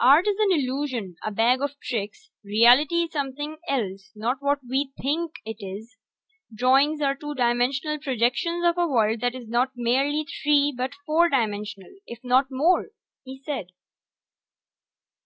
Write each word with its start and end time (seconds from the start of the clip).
"Art 0.00 0.26
is 0.26 0.38
an 0.38 0.52
illusion, 0.52 1.16
a 1.22 1.30
bag 1.30 1.60
of 1.60 1.78
tricks. 1.80 2.30
Reality 2.42 3.02
is 3.02 3.12
something 3.12 3.58
else, 3.68 4.10
not 4.14 4.38
what 4.40 4.58
we 4.66 4.94
think 5.02 5.32
it 5.44 5.58
is. 5.60 5.98
Drawings 6.50 7.02
are 7.02 7.14
two 7.14 7.34
dimensional 7.34 7.98
projections 7.98 8.64
of 8.64 8.78
a 8.78 8.88
world 8.88 9.20
that 9.20 9.34
is 9.34 9.46
not 9.50 9.72
merely 9.76 10.26
three 10.42 10.72
but 10.74 10.94
four 11.04 11.28
dimensional, 11.28 11.92
if 12.06 12.24
not 12.24 12.46
more," 12.50 12.86
he 13.22 13.38
said. 13.44 13.66